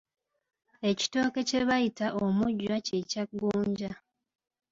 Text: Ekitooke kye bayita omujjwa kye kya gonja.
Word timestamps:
Ekitooke 0.89 1.39
kye 1.49 1.61
bayita 1.69 2.07
omujjwa 2.23 2.77
kye 2.85 2.99
kya 3.09 3.23
gonja. 3.39 3.91